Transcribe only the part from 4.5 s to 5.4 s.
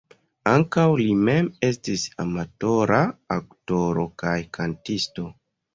kantisto.